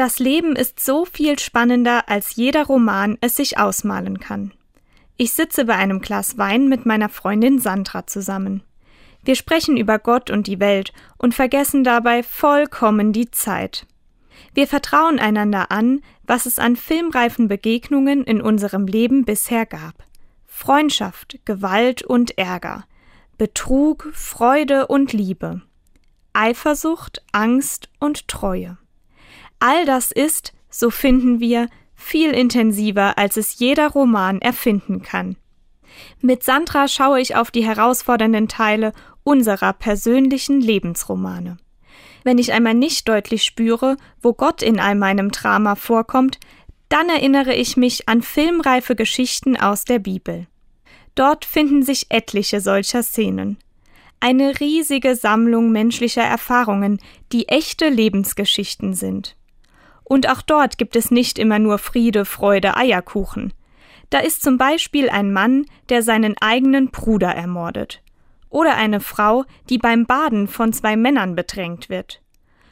[0.00, 4.50] Das Leben ist so viel spannender, als jeder Roman es sich ausmalen kann.
[5.18, 8.62] Ich sitze bei einem Glas Wein mit meiner Freundin Sandra zusammen.
[9.22, 13.86] Wir sprechen über Gott und die Welt und vergessen dabei vollkommen die Zeit.
[14.54, 20.02] Wir vertrauen einander an, was es an filmreifen Begegnungen in unserem Leben bisher gab.
[20.46, 22.86] Freundschaft, Gewalt und Ärger,
[23.36, 25.60] Betrug, Freude und Liebe,
[26.32, 28.78] Eifersucht, Angst und Treue.
[29.60, 35.36] All das ist, so finden wir, viel intensiver, als es jeder Roman erfinden kann.
[36.20, 41.58] Mit Sandra schaue ich auf die herausfordernden Teile unserer persönlichen Lebensromane.
[42.24, 46.38] Wenn ich einmal nicht deutlich spüre, wo Gott in all meinem Drama vorkommt,
[46.88, 50.46] dann erinnere ich mich an filmreife Geschichten aus der Bibel.
[51.14, 53.58] Dort finden sich etliche solcher Szenen.
[54.20, 57.00] Eine riesige Sammlung menschlicher Erfahrungen,
[57.32, 59.36] die echte Lebensgeschichten sind.
[60.10, 63.52] Und auch dort gibt es nicht immer nur Friede, Freude, Eierkuchen.
[64.10, 68.02] Da ist zum Beispiel ein Mann, der seinen eigenen Bruder ermordet.
[68.48, 72.22] Oder eine Frau, die beim Baden von zwei Männern bedrängt wird.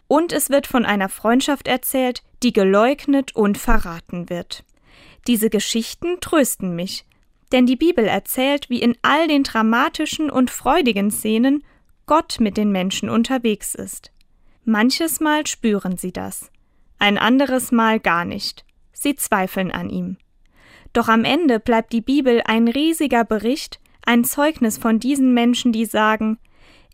[0.08, 4.64] Und es wird von einer Freundschaft erzählt, die geleugnet und verraten wird.
[5.28, 7.06] Diese Geschichten trösten mich,
[7.52, 11.62] denn die Bibel erzählt, wie in all den dramatischen und freudigen Szenen
[12.06, 14.10] Gott mit den Menschen unterwegs ist.
[14.64, 16.50] Manches Mal spüren sie das
[16.98, 18.64] ein anderes Mal gar nicht.
[18.92, 20.16] Sie zweifeln an ihm.
[20.92, 25.84] Doch am Ende bleibt die Bibel ein riesiger Bericht, ein Zeugnis von diesen Menschen, die
[25.84, 26.38] sagen,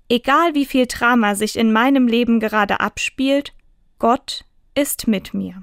[0.09, 3.55] egal wie viel Drama sich in meinem Leben gerade abspielt,
[3.99, 4.45] Gott
[4.75, 5.63] ist mit mir.